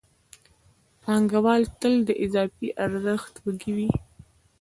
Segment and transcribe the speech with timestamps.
[1.01, 3.91] پانګوال تل د اضافي ارزښت وږی وي